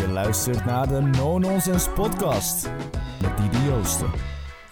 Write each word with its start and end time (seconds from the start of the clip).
Je 0.00 0.08
luistert 0.08 0.64
naar 0.64 0.88
de 0.88 1.00
No 1.00 1.38
Nonsense 1.38 1.90
Podcast 1.90 2.70
met 3.22 3.36
Didi 3.36 3.64
Joosten. 3.64 4.10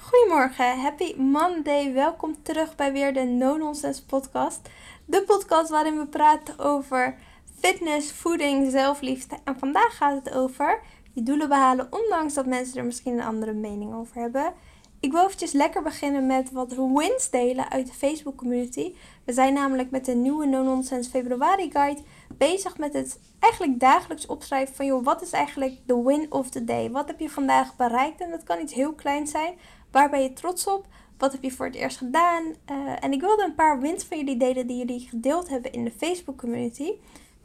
Goedemorgen, 0.00 0.80
happy 0.80 1.14
Monday. 1.16 1.92
Welkom 1.92 2.42
terug 2.42 2.74
bij 2.74 2.92
weer 2.92 3.12
de 3.12 3.24
No 3.24 3.56
Nonsense 3.56 4.06
Podcast. 4.06 4.68
De 5.04 5.22
podcast 5.22 5.70
waarin 5.70 5.98
we 5.98 6.06
praten 6.06 6.58
over 6.58 7.16
fitness, 7.60 8.12
voeding, 8.12 8.70
zelfliefde. 8.70 9.36
En 9.44 9.58
vandaag 9.58 9.96
gaat 9.96 10.24
het 10.24 10.34
over 10.34 10.80
je 11.12 11.22
doelen 11.22 11.48
behalen, 11.48 11.88
ondanks 11.90 12.34
dat 12.34 12.46
mensen 12.46 12.78
er 12.78 12.84
misschien 12.84 13.12
een 13.12 13.26
andere 13.26 13.52
mening 13.52 13.94
over 13.94 14.20
hebben. 14.20 14.52
Ik 15.00 15.12
wil 15.12 15.24
eventjes 15.24 15.52
lekker 15.52 15.82
beginnen 15.82 16.26
met 16.26 16.52
wat 16.52 16.74
wins 16.94 17.30
delen 17.30 17.70
uit 17.70 17.86
de 17.86 17.92
Facebook 17.92 18.36
community. 18.36 18.94
We 19.24 19.32
zijn 19.32 19.54
namelijk 19.54 19.90
met 19.90 20.04
de 20.04 20.14
nieuwe 20.14 20.46
No 20.46 20.62
Nonsense 20.62 21.10
Februari 21.10 21.70
Guide 21.70 22.00
bezig 22.36 22.78
met 22.78 22.92
het 22.92 23.18
eigenlijk 23.38 23.80
dagelijks 23.80 24.26
opschrijven 24.26 24.74
van 24.74 24.86
joh, 24.86 25.04
wat 25.04 25.22
is 25.22 25.30
eigenlijk 25.30 25.76
de 25.86 26.02
win 26.02 26.32
of 26.32 26.50
the 26.50 26.64
day? 26.64 26.90
Wat 26.90 27.06
heb 27.06 27.20
je 27.20 27.30
vandaag 27.30 27.76
bereikt? 27.76 28.20
En 28.20 28.30
dat 28.30 28.42
kan 28.42 28.60
iets 28.60 28.74
heel 28.74 28.92
kleins 28.92 29.30
zijn. 29.30 29.54
Waar 29.90 30.10
ben 30.10 30.22
je 30.22 30.32
trots 30.32 30.66
op? 30.66 30.86
Wat 31.18 31.32
heb 31.32 31.42
je 31.42 31.52
voor 31.52 31.66
het 31.66 31.74
eerst 31.74 31.96
gedaan? 31.96 32.44
Uh, 32.44 33.04
en 33.04 33.12
ik 33.12 33.20
wilde 33.20 33.44
een 33.44 33.54
paar 33.54 33.80
wins 33.80 34.04
van 34.04 34.18
jullie 34.18 34.36
delen 34.36 34.66
die 34.66 34.76
jullie 34.76 35.08
gedeeld 35.08 35.48
hebben 35.48 35.72
in 35.72 35.84
de 35.84 35.92
Facebook 35.96 36.38
community. 36.38 36.92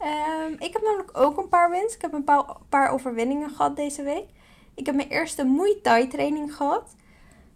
Um, 0.02 0.52
ik 0.58 0.72
heb 0.72 0.82
namelijk 0.82 1.18
ook 1.18 1.36
een 1.36 1.48
paar 1.48 1.70
wins. 1.70 1.94
Ik 1.94 2.02
heb 2.02 2.12
een 2.12 2.24
paar, 2.24 2.56
paar 2.68 2.90
overwinningen 2.90 3.50
gehad 3.50 3.76
deze 3.76 4.02
week. 4.02 4.26
Ik 4.74 4.86
heb 4.86 4.94
mijn 4.94 5.08
eerste 5.08 5.44
Muay 5.44 5.78
Thai 5.82 6.08
training 6.08 6.56
gehad. 6.56 6.94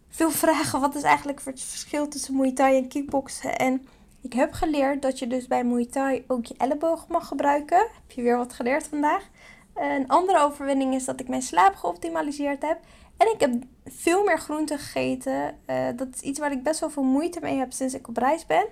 Veel 0.08 0.30
vragen, 0.30 0.80
wat 0.80 0.94
is 0.94 1.02
eigenlijk 1.02 1.44
het 1.44 1.62
verschil 1.62 2.08
tussen 2.08 2.36
Muay 2.36 2.52
Thai 2.52 2.76
en 2.76 2.88
kickboksen? 2.88 3.58
En 3.58 3.86
ik 4.20 4.32
heb 4.32 4.52
geleerd 4.52 5.02
dat 5.02 5.18
je 5.18 5.26
dus 5.26 5.46
bij 5.46 5.64
Muay 5.64 5.86
Thai 5.86 6.24
ook 6.26 6.46
je 6.46 6.54
elleboog 6.56 7.08
mag 7.08 7.28
gebruiken. 7.28 7.78
Heb 7.78 8.10
je 8.10 8.22
weer 8.22 8.36
wat 8.36 8.52
geleerd 8.52 8.86
vandaag. 8.86 9.28
Een 9.74 10.08
andere 10.08 10.40
overwinning 10.40 10.94
is 10.94 11.04
dat 11.04 11.20
ik 11.20 11.28
mijn 11.28 11.42
slaap 11.42 11.74
geoptimaliseerd 11.74 12.62
heb. 12.62 12.78
En 13.16 13.32
ik 13.34 13.40
heb 13.40 13.52
veel 13.86 14.24
meer 14.24 14.38
groenten 14.38 14.78
gegeten. 14.78 15.58
Uh, 15.66 15.86
dat 15.96 16.08
is 16.14 16.20
iets 16.20 16.38
waar 16.38 16.52
ik 16.52 16.62
best 16.62 16.80
wel 16.80 16.90
veel 16.90 17.02
moeite 17.02 17.40
mee 17.40 17.56
heb 17.58 17.72
sinds 17.72 17.94
ik 17.94 18.08
op 18.08 18.16
reis 18.16 18.46
ben. 18.46 18.66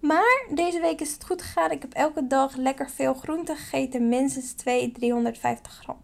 Maar 0.00 0.46
deze 0.54 0.80
week 0.80 1.00
is 1.00 1.12
het 1.12 1.24
goed 1.24 1.42
gegaan. 1.42 1.70
Ik 1.70 1.82
heb 1.82 1.92
elke 1.92 2.26
dag 2.26 2.56
lekker 2.56 2.90
veel 2.90 3.14
groenten 3.14 3.56
gegeten. 3.56 4.08
Minstens 4.08 4.52
2, 4.52 4.92
350 4.92 5.72
gram. 5.72 5.96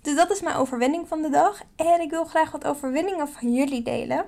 Dus 0.00 0.14
dat 0.14 0.30
is 0.30 0.40
mijn 0.40 0.56
overwinning 0.56 1.08
van 1.08 1.22
de 1.22 1.30
dag. 1.30 1.62
En 1.76 2.00
ik 2.00 2.10
wil 2.10 2.24
graag 2.24 2.50
wat 2.50 2.64
overwinningen 2.64 3.28
van 3.28 3.52
jullie 3.52 3.82
delen. 3.82 4.24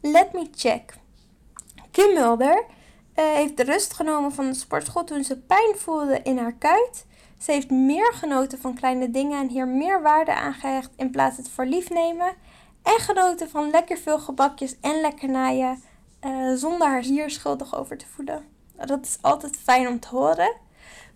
Let 0.00 0.32
me 0.32 0.48
check. 0.54 0.94
Kim 1.90 2.14
Mulder 2.14 2.64
heeft 3.14 3.56
de 3.56 3.62
rust 3.62 3.94
genomen 3.94 4.32
van 4.32 4.46
de 4.46 4.54
sportschool 4.54 5.04
toen 5.04 5.24
ze 5.24 5.38
pijn 5.38 5.74
voelde 5.76 6.20
in 6.22 6.38
haar 6.38 6.54
kuit. 6.58 7.06
Ze 7.38 7.52
heeft 7.52 7.70
meer 7.70 8.12
genoten 8.12 8.58
van 8.58 8.74
kleine 8.74 9.10
dingen 9.10 9.40
en 9.40 9.48
hier 9.48 9.68
meer 9.68 10.02
waarde 10.02 10.34
aan 10.34 10.54
gehecht 10.54 10.90
in 10.96 11.10
plaats 11.10 11.36
het 11.36 11.48
voor 11.48 11.66
lief 11.66 11.90
nemen. 11.90 12.34
En 12.82 12.98
genoten 12.98 13.50
van 13.50 13.70
lekker 13.70 13.98
veel 13.98 14.18
gebakjes 14.18 14.76
en 14.80 15.00
lekkernijen 15.00 15.82
uh, 16.24 16.54
zonder 16.54 16.88
haar 16.88 17.02
hier 17.02 17.30
schuldig 17.30 17.76
over 17.76 17.98
te 17.98 18.06
voelen. 18.06 18.44
Dat 18.86 19.06
is 19.06 19.18
altijd 19.20 19.56
fijn 19.56 19.88
om 19.88 20.00
te 20.00 20.08
horen. 20.08 20.52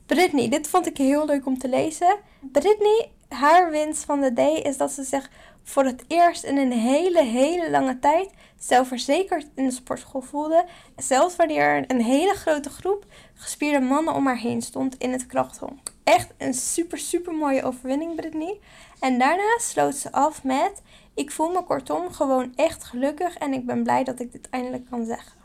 Britney, 0.07 0.49
dit 0.49 0.69
vond 0.69 0.87
ik 0.87 0.97
heel 0.97 1.27
leuk 1.27 1.47
om 1.47 1.59
te 1.59 1.69
lezen. 1.69 2.17
Britney, 2.41 3.11
haar 3.35 3.71
winst 3.71 4.05
van 4.05 4.21
de 4.21 4.33
day 4.33 4.55
is 4.55 4.77
dat 4.77 4.93
ze 4.93 5.03
zich 5.03 5.31
voor 5.63 5.85
het 5.85 6.05
eerst 6.09 6.45
in 6.45 6.57
een 6.57 6.73
hele, 6.73 7.23
hele 7.23 7.71
lange 7.71 7.99
tijd 7.99 8.31
zelfverzekerd 8.59 9.47
in 9.55 9.65
de 9.65 9.71
sportschool 9.71 10.21
voelde. 10.21 10.65
Zelfs 10.97 11.37
wanneer 11.37 11.63
er 11.63 11.85
een 11.87 12.03
hele 12.03 12.35
grote 12.35 12.71
groep 12.71 13.05
gespierde 13.35 13.87
mannen 13.87 14.15
om 14.15 14.27
haar 14.27 14.39
heen 14.39 14.63
stond 14.63 14.99
in 14.99 15.13
het 15.13 15.27
krachthonk. 15.27 15.93
Echt 16.05 16.33
een 16.39 16.55
super, 16.55 16.99
super 16.99 17.35
mooie 17.35 17.63
overwinning, 17.63 18.15
Britney. 18.15 18.61
En 19.01 19.19
daarna 19.19 19.59
sloot 19.59 19.95
ze 19.95 20.13
af 20.13 20.45
met: 20.45 20.83
Ik 21.15 21.31
voel 21.31 21.53
me 21.53 21.63
kortom 21.63 22.13
gewoon 22.13 22.53
echt 22.57 22.85
gelukkig 22.85 23.37
en 23.37 23.53
ik 23.53 23.67
ben 23.67 23.83
blij 23.83 24.05
dat 24.05 24.21
ik 24.21 24.33
dit 24.33 24.51
eindelijk 24.51 24.91
kan 24.91 25.05
zeggen. 25.05 25.43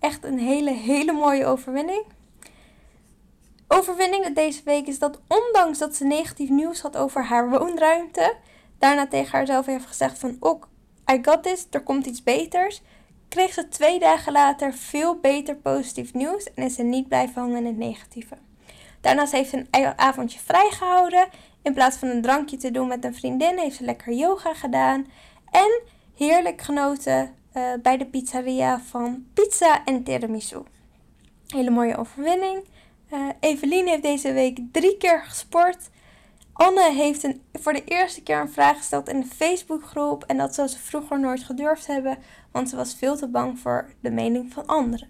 Echt 0.00 0.24
een 0.24 0.38
hele, 0.38 0.70
hele 0.70 1.12
mooie 1.12 1.46
overwinning. 1.46 2.04
Overwinning 3.68 4.34
deze 4.34 4.62
week 4.64 4.86
is 4.86 4.98
dat 4.98 5.20
ondanks 5.26 5.78
dat 5.78 5.96
ze 5.96 6.04
negatief 6.04 6.48
nieuws 6.48 6.80
had 6.80 6.96
over 6.96 7.24
haar 7.24 7.50
woonruimte, 7.50 8.34
daarna 8.78 9.08
tegen 9.08 9.32
haarzelf 9.32 9.66
heeft 9.66 9.86
gezegd 9.86 10.18
van 10.18 10.36
ok, 10.40 10.68
I 11.12 11.18
got 11.22 11.42
this, 11.42 11.66
er 11.70 11.82
komt 11.82 12.06
iets 12.06 12.22
beters, 12.22 12.82
kreeg 13.28 13.52
ze 13.52 13.68
twee 13.68 13.98
dagen 13.98 14.32
later 14.32 14.74
veel 14.74 15.18
beter 15.20 15.56
positief 15.56 16.14
nieuws 16.14 16.52
en 16.54 16.62
is 16.62 16.74
ze 16.74 16.82
niet 16.82 17.08
blijven 17.08 17.40
hangen 17.40 17.56
in 17.56 17.66
het 17.66 17.76
negatieve. 17.76 18.36
Daarnaast 19.00 19.32
heeft 19.32 19.50
ze 19.50 19.66
een 19.70 19.98
avondje 19.98 20.38
vrijgehouden. 20.38 21.28
In 21.62 21.74
plaats 21.74 21.96
van 21.96 22.08
een 22.08 22.22
drankje 22.22 22.56
te 22.56 22.70
doen 22.70 22.88
met 22.88 23.04
een 23.04 23.14
vriendin, 23.14 23.58
heeft 23.58 23.76
ze 23.76 23.84
lekker 23.84 24.12
yoga 24.12 24.54
gedaan. 24.54 25.06
En 25.50 25.80
heerlijk 26.14 26.60
genoten 26.60 27.34
uh, 27.54 27.62
bij 27.82 27.96
de 27.96 28.06
pizzeria 28.06 28.80
van 28.80 29.26
pizza 29.34 29.84
en 29.84 30.02
tiramisu. 30.02 30.62
Hele 31.46 31.70
mooie 31.70 31.96
overwinning. 31.96 32.64
Uh, 33.12 33.28
Evelien 33.40 33.86
heeft 33.86 34.02
deze 34.02 34.32
week 34.32 34.58
drie 34.72 34.96
keer 34.96 35.22
gesport. 35.22 35.90
Anne 36.52 36.92
heeft 36.92 37.22
een, 37.22 37.42
voor 37.52 37.72
de 37.72 37.84
eerste 37.84 38.22
keer 38.22 38.40
een 38.40 38.50
vraag 38.50 38.76
gesteld 38.76 39.08
in 39.08 39.20
de 39.20 39.26
Facebookgroep. 39.26 40.24
En 40.24 40.36
dat 40.36 40.54
zou 40.54 40.68
ze 40.68 40.78
vroeger 40.78 41.20
nooit 41.20 41.42
gedurfd 41.42 41.86
hebben, 41.86 42.18
want 42.52 42.68
ze 42.68 42.76
was 42.76 42.94
veel 42.94 43.16
te 43.16 43.28
bang 43.28 43.58
voor 43.58 43.88
de 44.00 44.10
mening 44.10 44.52
van 44.52 44.66
anderen. 44.66 45.08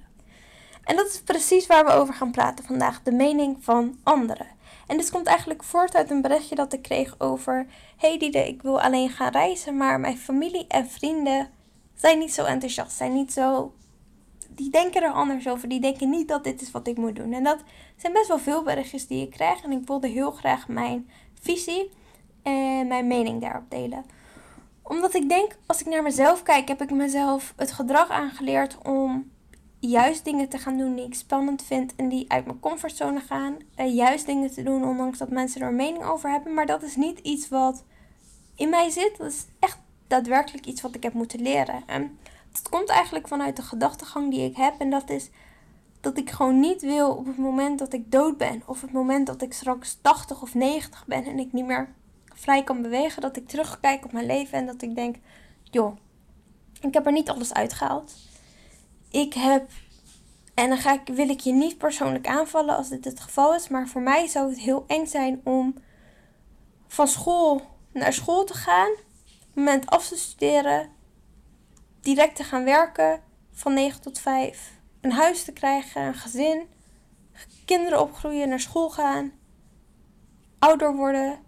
En 0.85 0.97
dat 0.97 1.07
is 1.07 1.21
precies 1.21 1.67
waar 1.67 1.85
we 1.85 1.91
over 1.91 2.15
gaan 2.15 2.31
praten 2.31 2.65
vandaag, 2.65 3.03
de 3.03 3.13
mening 3.13 3.57
van 3.61 3.99
anderen. 4.03 4.47
En 4.87 4.97
dit 4.97 5.11
komt 5.11 5.27
eigenlijk 5.27 5.65
voort 5.65 5.95
uit 5.95 6.11
een 6.11 6.23
berichtje 6.23 6.55
dat 6.55 6.73
ik 6.73 6.83
kreeg 6.83 7.15
over: 7.19 7.67
Hey 7.97 8.19
Diede, 8.19 8.49
ik 8.49 8.63
wil 8.63 8.81
alleen 8.81 9.11
gaan 9.11 9.33
reizen, 9.33 9.77
maar 9.77 10.01
mijn 10.01 10.19
familie 10.19 10.67
en 10.69 10.89
vrienden 10.91 11.51
zijn 11.95 12.19
niet 12.19 12.35
zo 12.35 12.45
enthousiast, 12.45 12.97
zijn 12.97 13.13
niet 13.13 13.33
zo. 13.33 13.73
Die 14.59 14.71
denken 14.71 15.03
er 15.03 15.13
anders 15.13 15.49
over. 15.49 15.69
Die 15.69 15.81
denken 15.81 16.11
niet 16.11 16.29
dat 16.29 16.45
dit 16.45 16.61
is 16.61 16.71
wat 16.71 16.87
ik 16.87 16.97
moet 16.97 17.17
doen. 17.17 17.33
En 17.33 17.45
dat 17.45 17.59
zijn 17.97 18.13
best 18.13 18.29
wel 18.29 18.39
veel 18.39 18.63
berichtjes 18.63 19.07
die 19.07 19.23
ik 19.23 19.31
krijg. 19.31 19.63
En 19.63 19.73
ik 19.73 19.87
wilde 19.87 20.09
heel 20.09 20.31
graag 20.31 20.69
mijn 20.69 21.11
visie 21.41 21.91
en 22.43 22.87
mijn 22.87 23.07
mening 23.07 23.41
daarop 23.41 23.71
delen. 23.71 24.05
Omdat 24.83 25.15
ik 25.15 25.29
denk, 25.29 25.57
als 25.67 25.81
ik 25.81 25.87
naar 25.87 26.03
mezelf 26.03 26.43
kijk, 26.43 26.69
heb 26.69 26.83
ik 26.83 26.91
mezelf 26.91 27.53
het 27.57 27.73
gedrag 27.73 28.09
aangeleerd 28.09 28.79
om 28.83 29.31
juist 29.79 30.25
dingen 30.25 30.49
te 30.49 30.59
gaan 30.59 30.79
doen 30.79 30.95
die 30.95 31.05
ik 31.05 31.15
spannend 31.15 31.63
vind 31.63 31.97
en 31.97 32.09
die 32.09 32.31
uit 32.33 32.45
mijn 32.45 32.61
comfortzone 32.61 33.21
gaan. 33.21 33.57
Juist 33.77 34.27
dingen 34.27 34.51
te 34.51 34.63
doen 34.63 34.85
ondanks 34.85 35.19
dat 35.19 35.31
mensen 35.31 35.61
er 35.61 35.69
een 35.69 35.77
mening 35.77 36.05
over 36.05 36.31
hebben. 36.31 36.55
Maar 36.55 36.67
dat 36.67 36.83
is 36.83 36.97
niet 36.97 37.19
iets 37.19 37.49
wat 37.49 37.85
in 38.55 38.69
mij 38.69 38.91
zit. 38.91 39.19
Dat 39.19 39.27
is 39.33 39.47
echt 39.59 39.79
daadwerkelijk 40.07 40.67
iets 40.67 40.81
wat 40.81 40.95
ik 40.95 41.03
heb 41.03 41.13
moeten 41.13 41.43
leren. 41.43 41.83
En 41.87 42.19
dat 42.63 42.69
komt 42.73 42.89
eigenlijk 42.89 43.29
vanuit 43.29 43.57
de 43.57 43.63
gedachtegang 43.63 44.31
die 44.31 44.51
ik 44.51 44.57
heb. 44.57 44.75
En 44.79 44.91
dat 44.91 45.11
is 45.11 45.31
dat 46.01 46.19
ik 46.19 46.31
gewoon 46.31 46.61
niet 46.61 46.83
wil 46.83 47.11
op 47.11 47.27
het 47.27 47.39
moment 47.39 47.79
dat 47.79 47.93
ik 47.93 48.13
dood 48.13 48.37
ben. 48.37 48.63
Of 48.67 48.81
het 48.81 48.93
moment 48.93 49.27
dat 49.27 49.43
ik 49.43 49.53
straks 49.53 49.99
80 50.03 50.43
of 50.43 50.55
90 50.55 51.07
ben 51.07 51.25
en 51.25 51.39
ik 51.39 51.53
niet 51.53 51.67
meer 51.67 51.89
vrij 52.35 52.65
kan 52.65 52.83
bewegen. 52.83 53.23
Dat 53.23 53.37
ik 53.37 53.49
terugkijk 53.49 54.05
op 54.05 54.13
mijn 54.13 54.27
leven 54.27 54.59
en 54.59 54.67
dat 54.67 54.83
ik 54.83 54.95
denk, 54.95 55.17
joh, 55.63 55.97
ik 56.81 56.95
heb 56.95 57.07
er 57.07 57.13
niet 57.13 57.31
alles 57.31 57.53
uitgehaald 57.53 58.15
ik 59.11 59.35
heb. 59.35 59.71
En 60.55 60.69
dan 60.69 60.79
ga 60.79 60.93
ik, 60.93 61.15
wil 61.15 61.29
ik 61.29 61.41
je 61.41 61.53
niet 61.53 61.79
persoonlijk 61.79 62.27
aanvallen 62.27 62.77
als 62.77 62.89
dit 62.89 63.05
het 63.05 63.21
geval 63.21 63.55
is. 63.55 63.69
Maar 63.69 63.89
voor 63.89 64.01
mij 64.01 64.27
zou 64.27 64.49
het 64.49 64.59
heel 64.59 64.85
eng 64.87 65.07
zijn 65.07 65.41
om 65.45 65.75
van 66.87 67.09
school 67.09 67.63
naar 67.93 68.13
school 68.13 68.45
te 68.45 68.55
gaan. 68.55 68.91
moment 69.55 69.87
af 69.87 70.09
te 70.09 70.17
studeren. 70.17 70.89
Direct 72.01 72.37
te 72.37 72.45
gaan 72.45 72.65
werken. 72.65 73.23
Van 73.53 73.75
9 73.75 74.01
tot 74.01 74.19
5. 74.19 74.73
Een 75.01 75.13
huis 75.13 75.45
te 75.45 75.53
krijgen, 75.53 76.03
een 76.03 76.15
gezin. 76.15 76.67
Kinderen 77.65 78.01
opgroeien, 78.01 78.49
naar 78.49 78.61
school 78.61 78.91
gaan. 78.91 79.33
Ouder 80.59 80.97
worden 80.97 81.39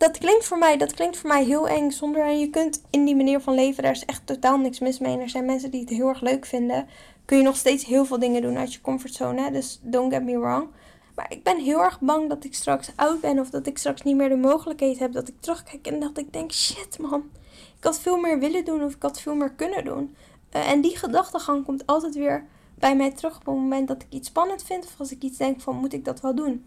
dat 0.00 0.18
klinkt 0.18 0.44
voor 0.44 0.58
mij, 0.58 0.76
dat 0.76 0.94
klinkt 0.94 1.16
voor 1.16 1.28
mij 1.28 1.44
heel 1.44 1.68
eng 1.68 1.90
zonder. 1.90 2.24
En 2.24 2.38
je 2.38 2.50
kunt 2.50 2.82
in 2.90 3.04
die 3.04 3.16
manier 3.16 3.40
van 3.40 3.54
leven, 3.54 3.82
daar 3.82 3.92
is 3.92 4.04
echt 4.04 4.26
totaal 4.26 4.58
niks 4.58 4.78
mis 4.78 4.98
mee. 4.98 5.12
En 5.12 5.20
er 5.20 5.28
zijn 5.28 5.44
mensen 5.44 5.70
die 5.70 5.80
het 5.80 5.88
heel 5.88 6.08
erg 6.08 6.20
leuk 6.20 6.46
vinden. 6.46 6.86
Kun 7.24 7.36
je 7.36 7.42
nog 7.42 7.56
steeds 7.56 7.84
heel 7.84 8.04
veel 8.04 8.18
dingen 8.18 8.42
doen 8.42 8.58
uit 8.58 8.72
je 8.72 8.80
comfortzone. 8.80 9.50
Dus 9.50 9.80
don't 9.82 10.12
get 10.12 10.22
me 10.22 10.38
wrong. 10.38 10.68
Maar 11.14 11.26
ik 11.28 11.42
ben 11.42 11.58
heel 11.58 11.82
erg 11.82 12.00
bang 12.00 12.28
dat 12.28 12.44
ik 12.44 12.54
straks 12.54 12.92
oud 12.96 13.20
ben. 13.20 13.38
Of 13.38 13.50
dat 13.50 13.66
ik 13.66 13.78
straks 13.78 14.02
niet 14.02 14.16
meer 14.16 14.28
de 14.28 14.36
mogelijkheid 14.36 14.98
heb. 14.98 15.12
Dat 15.12 15.28
ik 15.28 15.40
terugkijk 15.40 15.86
en 15.86 16.00
dat 16.00 16.18
ik 16.18 16.32
denk, 16.32 16.52
shit 16.52 16.98
man. 16.98 17.30
Ik 17.80 17.86
had 17.86 18.00
veel 18.00 18.16
meer 18.16 18.38
willen 18.38 18.64
doen 18.64 18.82
of 18.82 18.94
ik 18.94 19.02
had 19.02 19.20
veel 19.20 19.34
meer 19.34 19.52
kunnen 19.52 19.84
doen. 19.84 20.16
Uh, 20.56 20.70
en 20.70 20.80
die 20.80 20.96
gedachtegang 20.96 21.64
komt 21.64 21.86
altijd 21.86 22.14
weer 22.14 22.46
bij 22.74 22.96
mij 22.96 23.10
terug 23.10 23.36
op 23.36 23.46
het 23.46 23.54
moment 23.54 23.88
dat 23.88 24.02
ik 24.02 24.12
iets 24.12 24.28
spannend 24.28 24.62
vind. 24.62 24.84
Of 24.84 24.94
als 24.98 25.10
ik 25.10 25.22
iets 25.22 25.38
denk 25.38 25.60
van, 25.60 25.76
moet 25.76 25.92
ik 25.92 26.04
dat 26.04 26.20
wel 26.20 26.34
doen? 26.34 26.64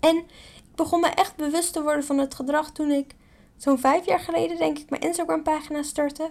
En 0.00 0.22
begon 0.74 1.00
me 1.00 1.06
echt 1.06 1.36
bewust 1.36 1.72
te 1.72 1.82
worden 1.82 2.04
van 2.04 2.18
het 2.18 2.34
gedrag 2.34 2.70
toen 2.70 2.90
ik 2.90 3.14
zo'n 3.56 3.78
vijf 3.78 4.06
jaar 4.06 4.20
geleden, 4.20 4.58
denk 4.58 4.78
ik, 4.78 4.90
mijn 4.90 5.02
Instagram 5.02 5.42
pagina 5.42 5.82
startte. 5.82 6.30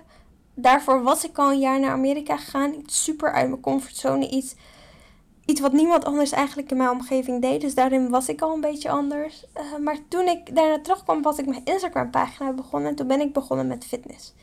Daarvoor 0.53 1.03
was 1.03 1.23
ik 1.23 1.37
al 1.37 1.51
een 1.51 1.59
jaar 1.59 1.79
naar 1.79 1.91
Amerika 1.91 2.37
gegaan. 2.37 2.73
Iets 2.73 3.03
super 3.03 3.33
uit 3.33 3.49
mijn 3.49 3.61
comfortzone. 3.61 4.29
Iets, 4.29 4.55
iets 5.49 5.61
wat 5.61 5.73
niemand 5.73 6.05
anders 6.05 6.31
eigenlijk 6.31 6.71
in 6.71 6.77
mijn 6.77 6.89
omgeving 6.89 7.41
deed. 7.41 7.61
Dus 7.61 7.75
daarin 7.75 8.09
was 8.09 8.29
ik 8.29 8.41
al 8.41 8.53
een 8.53 8.61
beetje 8.61 8.89
anders. 8.89 9.45
Eh, 9.53 9.63
maar 9.83 9.97
toen 10.07 10.27
ik 10.27 10.55
daarna 10.55 10.79
terugkwam, 10.81 11.21
was 11.21 11.37
ik 11.37 11.45
mijn 11.45 11.65
Instagram 11.65 12.09
pagina 12.09 12.51
begonnen. 12.51 12.89
En 12.89 12.95
toen 12.95 13.07
ben 13.07 13.21
ik 13.21 13.33
begonnen 13.33 13.67
met 13.67 13.85
fitness. 13.85 14.33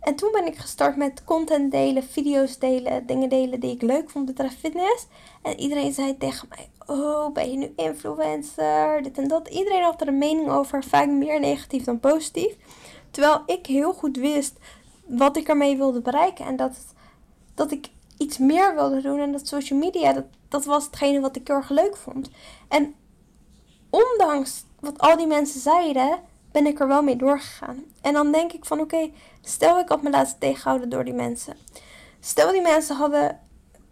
En 0.00 0.14
toen 0.14 0.32
ben 0.32 0.46
ik 0.46 0.56
gestart 0.56 0.96
met 0.96 1.24
content 1.24 1.70
delen, 1.72 2.04
video's 2.04 2.58
delen, 2.58 3.06
dingen 3.06 3.28
delen 3.28 3.60
die 3.60 3.70
ik 3.70 3.82
leuk 3.82 4.10
vond 4.10 4.26
betreft 4.26 4.54
fitness. 4.54 5.06
En 5.42 5.60
iedereen 5.60 5.92
zei 5.92 6.18
tegen 6.18 6.48
mij, 6.48 6.68
oh, 6.86 7.32
ben 7.32 7.50
je 7.50 7.56
nu 7.56 7.72
influencer, 7.76 9.02
dit 9.02 9.18
en 9.18 9.28
dat. 9.28 9.48
Iedereen 9.48 9.82
had 9.82 10.00
er 10.00 10.08
een 10.08 10.18
mening 10.18 10.50
over, 10.50 10.84
vaak 10.84 11.08
meer 11.08 11.40
negatief 11.40 11.84
dan 11.84 12.00
positief. 12.00 12.56
Terwijl 13.10 13.42
ik 13.46 13.66
heel 13.66 13.92
goed 13.92 14.16
wist 14.16 14.58
wat 15.06 15.36
ik 15.36 15.48
ermee 15.48 15.76
wilde 15.76 16.00
bereiken. 16.00 16.44
En 16.46 16.56
dat, 16.56 16.76
dat 17.54 17.70
ik 17.70 17.88
iets 18.16 18.38
meer 18.38 18.74
wilde 18.74 19.00
doen. 19.00 19.18
En 19.18 19.32
dat 19.32 19.46
social 19.46 19.78
media, 19.78 20.12
dat, 20.12 20.24
dat 20.52 20.64
was 20.64 20.84
hetgene 20.84 21.20
wat 21.20 21.36
ik 21.36 21.46
heel 21.46 21.56
erg 21.56 21.68
leuk 21.68 21.96
vond. 21.96 22.30
En 22.68 22.94
ondanks 23.90 24.64
wat 24.80 24.98
al 24.98 25.16
die 25.16 25.26
mensen 25.26 25.60
zeiden, 25.60 26.20
ben 26.52 26.66
ik 26.66 26.80
er 26.80 26.88
wel 26.88 27.02
mee 27.02 27.16
doorgegaan. 27.16 27.84
En 28.00 28.12
dan 28.12 28.32
denk 28.32 28.52
ik 28.52 28.64
van 28.64 28.80
oké, 28.80 29.10
stel 29.40 29.78
ik 29.78 29.88
had 29.88 30.02
me 30.02 30.10
laten 30.10 30.38
tegenhouden 30.38 30.88
door 30.88 31.04
die 31.04 31.14
mensen. 31.14 31.56
Stel 32.20 32.52
die 32.52 32.60
mensen 32.60 32.96
hadden 32.96 33.40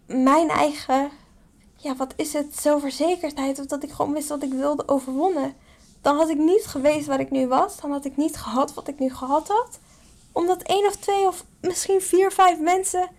mijn 0.05 0.49
eigen, 0.49 1.09
ja 1.75 1.95
wat 1.95 2.13
is 2.15 2.33
het, 2.33 2.59
zelfverzekerdheid. 2.59 3.59
Of 3.59 3.65
dat 3.65 3.83
ik 3.83 3.91
gewoon 3.91 4.13
wist 4.13 4.29
wat 4.29 4.43
ik 4.43 4.53
wilde 4.53 4.87
overwonnen. 4.87 5.55
Dan 6.01 6.15
had 6.15 6.29
ik 6.29 6.37
niet 6.37 6.65
geweest 6.65 7.07
waar 7.07 7.19
ik 7.19 7.31
nu 7.31 7.47
was. 7.47 7.79
Dan 7.79 7.91
had 7.91 8.05
ik 8.05 8.17
niet 8.17 8.37
gehad 8.37 8.73
wat 8.73 8.87
ik 8.87 8.99
nu 8.99 9.09
gehad 9.09 9.47
had. 9.47 9.79
Omdat 10.31 10.61
één 10.61 10.87
of 10.87 10.95
twee 10.95 11.27
of 11.27 11.45
misschien 11.61 12.01
vier, 12.01 12.31
vijf 12.31 12.59
mensen 12.59 13.09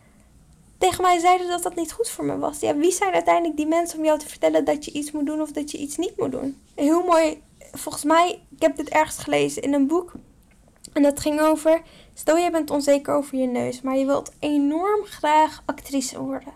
tegen 0.83 1.03
mij 1.03 1.19
zeiden 1.19 1.49
dat 1.49 1.63
dat 1.63 1.75
niet 1.75 1.93
goed 1.93 2.09
voor 2.09 2.25
me 2.25 2.39
was. 2.39 2.61
Ja, 2.61 2.77
wie 2.77 2.93
zijn 2.93 3.13
uiteindelijk 3.13 3.57
die 3.57 3.67
mensen 3.67 3.99
om 3.99 4.05
jou 4.05 4.19
te 4.19 4.29
vertellen 4.29 4.65
dat 4.65 4.85
je 4.85 4.93
iets 4.93 5.11
moet 5.11 5.27
doen 5.27 5.41
of 5.41 5.53
dat 5.53 5.71
je 5.71 5.79
iets 5.79 5.97
niet 5.97 6.17
moet 6.17 6.31
doen? 6.31 6.61
Heel 6.75 7.03
mooi, 7.03 7.43
volgens 7.59 8.05
mij, 8.05 8.43
ik 8.57 8.63
heb 8.63 8.77
dit 8.77 8.89
ergens 8.89 9.19
gelezen 9.19 9.63
in 9.63 9.75
een 9.75 9.87
boek. 9.87 10.13
En 10.93 11.03
dat 11.03 11.21
ging 11.21 11.41
over, 11.41 11.83
stel 12.15 12.37
je 12.37 12.51
bent 12.51 12.71
onzeker 12.71 13.15
over 13.15 13.39
je 13.39 13.47
neus, 13.47 13.81
maar 13.81 13.97
je 13.97 14.07
wilt 14.07 14.33
enorm 14.39 15.05
graag 15.05 15.63
actrice 15.67 16.23
worden. 16.23 16.53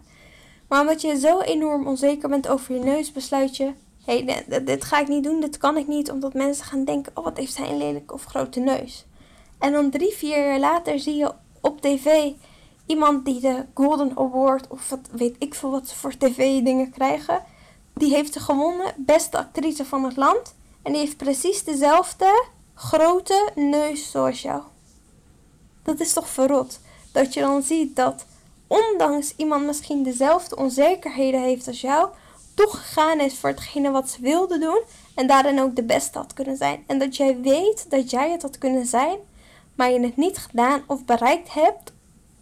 Maar 0.69 0.81
omdat 0.81 1.01
je 1.01 1.19
zo 1.19 1.41
enorm 1.41 1.87
onzeker 1.87 2.29
bent 2.29 2.49
over 2.49 2.75
je 2.75 2.81
neus, 2.81 3.13
besluit 3.13 3.57
je, 3.57 3.73
hé, 4.05 4.25
hey, 4.25 4.45
dit, 4.49 4.67
dit 4.67 4.85
ga 4.85 5.01
ik 5.01 5.09
niet 5.09 5.25
doen, 5.25 5.41
dit 5.41 5.57
kan 5.57 5.77
ik 5.77 5.87
niet, 5.87 6.11
omdat 6.11 6.35
mensen 6.35 6.65
gaan 6.65 6.85
denken, 6.85 7.13
oh 7.15 7.25
wat 7.25 7.37
heeft 7.37 7.55
zij 7.55 7.69
een 7.69 7.79
lelijke 7.79 8.15
of 8.15 8.25
grote 8.25 8.61
neus. 8.61 9.07
En 9.59 9.73
dan 9.73 9.91
drie, 9.91 10.13
vier 10.13 10.47
jaar 10.47 10.59
later 10.59 10.99
zie 10.99 11.17
je 11.17 11.33
op 11.61 11.81
tv 11.81 12.33
iemand 12.87 13.25
die 13.25 13.41
de 13.41 13.65
Golden 13.75 14.13
Award 14.17 14.69
of 14.69 14.89
wat 14.91 15.09
weet 15.11 15.37
ik 15.39 15.55
veel 15.55 15.71
wat 15.71 15.93
voor 15.93 16.17
tv-dingen 16.17 16.91
krijgen. 16.91 17.43
Die 17.95 18.15
heeft 18.15 18.33
ze 18.33 18.41
gewonnen, 18.41 18.93
beste 18.97 19.39
actrice 19.39 19.85
van 19.85 20.05
het 20.05 20.17
land. 20.17 20.55
En 20.83 20.93
die 20.93 21.01
heeft 21.01 21.17
precies 21.17 21.65
dezelfde 21.65 22.45
grote 22.75 23.51
neus 23.55 24.11
zoals 24.11 24.43
jou. 24.43 24.63
Dat 25.83 26.01
is 26.01 26.13
toch 26.13 26.29
verrot. 26.29 26.81
Dat 27.13 27.35
je 27.35 27.41
dan 27.41 27.63
ziet 27.63 27.97
dat 27.97 28.27
ondanks 28.67 29.33
iemand 29.37 29.67
misschien 29.67 30.03
dezelfde 30.03 30.57
onzekerheden 30.57 31.43
heeft 31.43 31.67
als 31.67 31.81
jou, 31.81 32.09
toch 32.55 32.79
gegaan 32.79 33.21
is 33.21 33.35
voor 33.35 33.51
hetgene 33.51 33.91
wat 33.91 34.11
ze 34.11 34.21
wilde 34.21 34.59
doen 34.59 34.83
en 35.15 35.27
daarin 35.27 35.61
ook 35.61 35.77
de 35.77 35.83
beste 35.83 36.19
had 36.19 36.33
kunnen 36.33 36.57
zijn. 36.57 36.85
En 36.87 36.99
dat 36.99 37.17
jij 37.17 37.41
weet 37.41 37.91
dat 37.91 38.11
jij 38.11 38.31
het 38.31 38.43
had 38.43 38.59
kunnen 38.59 38.87
zijn, 38.87 39.19
maar 39.75 39.91
je 39.91 40.01
het 40.01 40.17
niet 40.17 40.39
gedaan 40.39 40.83
of 40.87 41.05
bereikt 41.05 41.53
hebt 41.53 41.93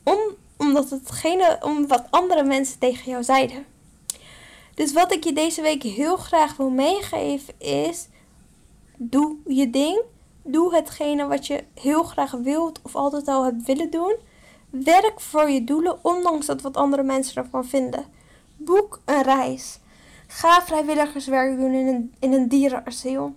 om, 0.05 0.19
omdat 0.57 0.91
hetgene, 0.91 1.59
om 1.61 1.87
wat 1.87 2.07
andere 2.11 2.45
mensen 2.45 2.79
tegen 2.79 3.11
jou 3.11 3.25
zeiden. 3.25 3.67
Dus 4.75 4.93
wat 4.93 5.13
ik 5.13 5.25
je 5.25 5.33
deze 5.33 5.63
week 5.63 5.83
heel 5.83 6.17
graag 6.17 6.57
wil 6.57 6.71
meegeven 6.71 7.55
is: 7.59 8.09
doe 8.97 9.37
je 9.47 9.71
ding. 9.71 10.03
Doe 10.47 10.75
hetgene 10.75 11.27
wat 11.27 11.47
je 11.47 11.65
heel 11.75 12.03
graag 12.03 12.31
wilt 12.31 12.81
of 12.83 12.97
altijd 12.97 13.29
al 13.29 13.45
hebt 13.45 13.67
willen 13.67 13.91
doen. 13.91 14.17
Werk 14.71 15.21
voor 15.21 15.51
je 15.51 15.65
doelen, 15.65 16.05
ondanks 16.05 16.47
dat 16.47 16.63
wat 16.63 16.77
andere 16.77 17.03
mensen 17.03 17.43
ervan 17.43 17.65
vinden. 17.65 18.05
Boek 18.57 19.01
een 19.05 19.23
reis. 19.23 19.79
Ga 20.27 20.63
vrijwilligerswerk 20.63 21.59
doen 21.59 21.73
in 21.73 21.87
een, 21.87 22.15
in 22.19 22.33
een 22.33 22.49
dierenasiel. 22.49 23.35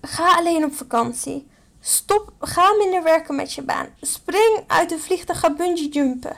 Ga 0.00 0.36
alleen 0.36 0.64
op 0.64 0.74
vakantie. 0.74 1.46
Stop, 1.80 2.32
ga 2.40 2.72
minder 2.78 3.02
werken 3.02 3.34
met 3.34 3.52
je 3.52 3.62
baan. 3.62 3.88
Spring 4.00 4.64
uit 4.66 4.88
de 4.88 4.98
vliegtuig, 4.98 5.40
ga 5.40 5.54
bungee 5.54 5.88
jumpen. 5.88 6.36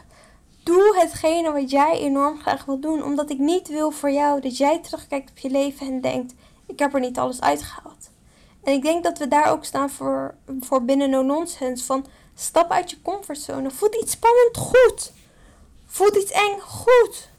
Doe 0.62 0.97
hetgene 0.99 1.53
wat 1.53 1.71
jij 1.71 1.99
enorm 1.99 2.41
graag 2.41 2.65
wil 2.65 2.81
doen, 2.81 3.05
omdat 3.05 3.31
ik 3.31 3.39
niet 3.39 3.69
wil 3.69 3.91
voor 3.91 4.11
jou 4.11 4.41
dat 4.41 4.56
jij 4.56 4.79
terugkijkt 4.79 5.31
op 5.31 5.39
je 5.39 5.50
leven 5.50 5.87
en 5.87 6.00
denkt: 6.00 6.35
ik 6.67 6.79
heb 6.79 6.94
er 6.94 7.00
niet 7.00 7.19
alles 7.19 7.41
uitgehaald. 7.41 8.11
En 8.62 8.73
ik 8.73 8.83
denk 8.83 9.05
dat 9.05 9.19
we 9.19 9.29
daar 9.29 9.50
ook 9.50 9.65
staan 9.65 9.91
voor, 9.91 10.35
voor 10.61 10.85
binnen 10.85 11.11
No 11.11 11.23
Nonsense. 11.23 11.85
Van 11.85 12.06
stap 12.35 12.71
uit 12.71 12.91
je 12.91 13.03
comfortzone. 13.03 13.71
Voed 13.71 13.94
iets 13.94 14.12
spannend 14.12 14.56
goed. 14.56 15.12
Voed 15.87 16.17
iets 16.17 16.31
eng 16.31 16.61
goed. 16.61 17.31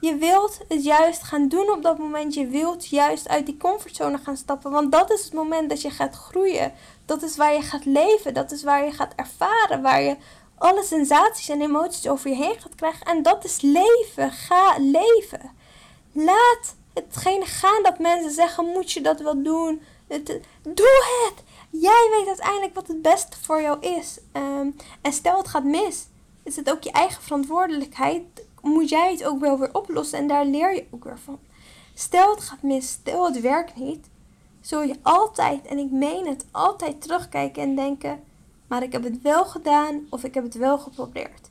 Je 0.00 0.16
wilt 0.16 0.60
het 0.68 0.84
juist 0.84 1.22
gaan 1.22 1.48
doen 1.48 1.70
op 1.70 1.82
dat 1.82 1.98
moment. 1.98 2.34
Je 2.34 2.46
wilt 2.46 2.86
juist 2.86 3.28
uit 3.28 3.46
die 3.46 3.56
comfortzone 3.56 4.18
gaan 4.18 4.36
stappen. 4.36 4.70
Want 4.70 4.92
dat 4.92 5.10
is 5.10 5.24
het 5.24 5.32
moment 5.32 5.68
dat 5.68 5.82
je 5.82 5.90
gaat 5.90 6.14
groeien. 6.14 6.72
Dat 7.06 7.22
is 7.22 7.36
waar 7.36 7.52
je 7.52 7.62
gaat 7.62 7.84
leven. 7.84 8.34
Dat 8.34 8.52
is 8.52 8.62
waar 8.62 8.84
je 8.84 8.92
gaat 8.92 9.12
ervaren. 9.16 9.82
Waar 9.82 10.02
je 10.02 10.16
alle 10.58 10.84
sensaties 10.84 11.48
en 11.48 11.60
emoties 11.60 12.08
over 12.08 12.30
je 12.30 12.36
heen 12.36 12.60
gaat 12.60 12.74
krijgen. 12.74 13.06
En 13.06 13.22
dat 13.22 13.44
is 13.44 13.60
leven. 13.60 14.32
Ga 14.32 14.78
leven. 14.78 15.50
Laat 16.12 16.74
hetgene 16.94 17.44
gaan 17.44 17.82
dat 17.82 17.98
mensen 17.98 18.30
zeggen: 18.30 18.64
moet 18.64 18.92
je 18.92 19.00
dat 19.00 19.20
wel 19.20 19.42
doen? 19.42 19.80
doe 20.62 21.04
het! 21.24 21.44
Jij 21.70 22.08
weet 22.10 22.26
uiteindelijk 22.26 22.74
wat 22.74 22.88
het 22.88 23.02
beste 23.02 23.36
voor 23.40 23.60
jou 23.60 23.80
is. 23.80 24.18
Ehm, 24.32 24.70
en 25.00 25.12
stel 25.12 25.38
het 25.38 25.48
gaat 25.48 25.64
mis, 25.64 26.06
is 26.42 26.56
het 26.56 26.70
ook 26.70 26.82
je 26.82 26.90
eigen 26.90 27.22
verantwoordelijkheid. 27.22 28.22
Moet 28.60 28.88
jij 28.88 29.10
het 29.10 29.24
ook 29.24 29.40
wel 29.40 29.58
weer 29.58 29.74
oplossen 29.74 30.18
en 30.18 30.26
daar 30.26 30.44
leer 30.44 30.74
je 30.74 30.86
ook 30.90 31.04
weer 31.04 31.18
van. 31.18 31.38
Stel 31.94 32.30
het 32.30 32.40
gaat 32.40 32.62
mis, 32.62 32.88
stel 32.88 33.24
het 33.24 33.40
werkt 33.40 33.76
niet, 33.76 34.06
zul 34.66 34.82
je 34.82 34.96
altijd, 35.02 35.66
en 35.66 35.78
ik 35.78 35.90
meen 35.90 36.26
het, 36.26 36.46
altijd 36.50 37.02
terugkijken 37.02 37.62
en 37.62 37.74
denken: 37.74 38.22
maar 38.66 38.82
ik 38.82 38.92
heb 38.92 39.02
het 39.02 39.22
wel 39.22 39.44
gedaan 39.44 40.06
of 40.10 40.24
ik 40.24 40.34
heb 40.34 40.44
het 40.44 40.54
wel 40.54 40.78
geprobeerd. 40.78 41.50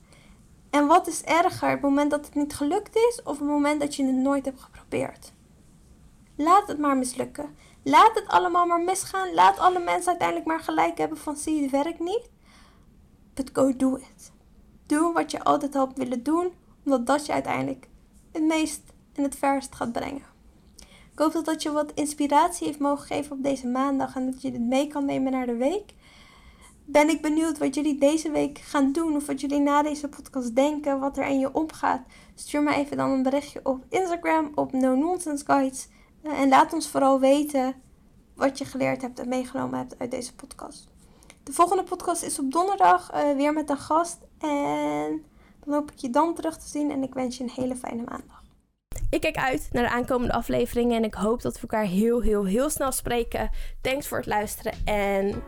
En 0.69 0.87
wat 0.87 1.07
is 1.07 1.23
erger, 1.23 1.69
het 1.69 1.81
moment 1.81 2.11
dat 2.11 2.25
het 2.25 2.35
niet 2.35 2.55
gelukt 2.55 2.95
is 2.95 3.21
of 3.23 3.39
het 3.39 3.47
moment 3.47 3.81
dat 3.81 3.95
je 3.95 4.05
het 4.05 4.15
nooit 4.15 4.45
hebt 4.45 4.61
geprobeerd? 4.61 5.31
Laat 6.35 6.67
het 6.67 6.79
maar 6.79 6.97
mislukken. 6.97 7.55
Laat 7.83 8.15
het 8.15 8.27
allemaal 8.27 8.65
maar 8.65 8.81
misgaan. 8.81 9.33
Laat 9.33 9.59
alle 9.59 9.79
mensen 9.79 10.09
uiteindelijk 10.09 10.47
maar 10.47 10.59
gelijk 10.59 10.97
hebben 10.97 11.17
van 11.17 11.35
zie 11.35 11.55
je 11.55 11.61
het 11.61 11.71
werkt 11.71 11.99
niet. 11.99 12.29
But 13.33 13.49
go 13.53 13.75
do 13.75 13.95
it. 13.95 14.31
Doe 14.85 15.13
wat 15.13 15.31
je 15.31 15.43
altijd 15.43 15.73
had 15.73 15.91
willen 15.95 16.23
doen, 16.23 16.53
omdat 16.85 17.07
dat 17.07 17.25
je 17.25 17.33
uiteindelijk 17.33 17.87
het 18.31 18.43
meest 18.43 18.81
en 19.13 19.23
het 19.23 19.35
verst 19.35 19.75
gaat 19.75 19.91
brengen. 19.91 20.32
Ik 21.13 21.19
hoop 21.19 21.33
dat 21.33 21.45
dat 21.45 21.63
je 21.63 21.71
wat 21.71 21.91
inspiratie 21.93 22.67
heeft 22.67 22.79
mogen 22.79 23.05
geven 23.05 23.31
op 23.31 23.43
deze 23.43 23.67
maandag 23.67 24.15
en 24.15 24.31
dat 24.31 24.41
je 24.41 24.51
dit 24.51 24.61
mee 24.61 24.87
kan 24.87 25.05
nemen 25.05 25.31
naar 25.31 25.45
de 25.45 25.55
week. 25.55 25.93
Ben 26.85 27.09
ik 27.09 27.21
benieuwd 27.21 27.57
wat 27.57 27.75
jullie 27.75 27.97
deze 27.97 28.31
week 28.31 28.57
gaan 28.57 28.91
doen 28.91 29.15
of 29.15 29.25
wat 29.25 29.41
jullie 29.41 29.59
na 29.59 29.81
deze 29.81 30.09
podcast 30.09 30.55
denken, 30.55 30.99
wat 30.99 31.17
er 31.17 31.27
in 31.27 31.39
je 31.39 31.53
opgaat. 31.53 32.01
Stuur 32.35 32.63
me 32.63 32.75
even 32.75 32.97
dan 32.97 33.09
een 33.09 33.23
berichtje 33.23 33.59
op 33.63 33.85
Instagram 33.89 34.51
op 34.55 34.71
No 34.71 34.95
Nonsense 34.95 35.45
Guides. 35.45 35.87
Eh, 36.21 36.39
en 36.39 36.49
laat 36.49 36.73
ons 36.73 36.87
vooral 36.87 37.19
weten 37.19 37.75
wat 38.35 38.57
je 38.57 38.65
geleerd 38.65 39.01
hebt 39.01 39.19
en 39.19 39.27
meegenomen 39.27 39.77
hebt 39.77 39.99
uit 39.99 40.11
deze 40.11 40.35
podcast. 40.35 40.87
De 41.43 41.53
volgende 41.53 41.83
podcast 41.83 42.23
is 42.23 42.39
op 42.39 42.51
donderdag 42.51 43.13
uh, 43.13 43.35
weer 43.35 43.53
met 43.53 43.69
een 43.69 43.77
gast. 43.77 44.17
En 44.37 45.25
dan 45.63 45.73
hoop 45.73 45.91
ik 45.91 45.97
je 45.97 46.09
dan 46.09 46.33
terug 46.33 46.57
te 46.57 46.67
zien. 46.67 46.91
En 46.91 47.03
ik 47.03 47.13
wens 47.13 47.37
je 47.37 47.43
een 47.43 47.49
hele 47.49 47.75
fijne 47.75 48.03
maandag. 48.03 48.42
Ik 49.13 49.21
kijk 49.21 49.37
uit 49.37 49.69
naar 49.71 49.83
de 49.83 49.89
aankomende 49.89 50.33
afleveringen 50.33 50.97
en 50.97 51.03
ik 51.03 51.13
hoop 51.13 51.41
dat 51.41 51.53
we 51.53 51.59
elkaar 51.61 51.85
heel, 51.85 52.21
heel, 52.21 52.45
heel 52.45 52.69
snel 52.69 52.91
spreken. 52.91 53.49
Thanks 53.81 54.07
voor 54.07 54.17
het 54.17 54.27
luisteren 54.27 54.73
en 54.85 55.43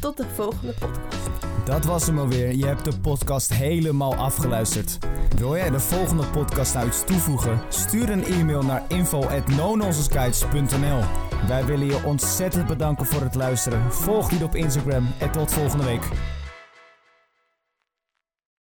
tot 0.00 0.16
de 0.16 0.24
volgende 0.34 0.72
podcast. 0.72 1.30
Dat 1.64 1.84
was 1.84 2.06
hem 2.06 2.18
alweer. 2.18 2.54
Je 2.54 2.66
hebt 2.66 2.84
de 2.84 2.98
podcast 2.98 3.52
helemaal 3.52 4.14
afgeluisterd. 4.14 4.98
Wil 5.36 5.56
jij 5.56 5.70
de 5.70 5.80
volgende 5.80 6.26
podcast 6.26 6.74
nou 6.74 6.86
iets 6.86 7.04
toevoegen? 7.04 7.60
Stuur 7.68 8.10
een 8.10 8.24
e-mail 8.24 8.62
naar 8.62 8.82
info@nononsensguides.nl. 8.88 11.00
Wij 11.48 11.64
willen 11.64 11.86
je 11.86 12.04
ontzettend 12.04 12.66
bedanken 12.66 13.06
voor 13.06 13.22
het 13.22 13.34
luisteren. 13.34 13.92
Volg 13.92 14.30
je 14.30 14.44
op 14.44 14.54
Instagram 14.54 15.06
en 15.18 15.32
tot 15.32 15.52
volgende 15.52 15.84
week. 15.84 16.08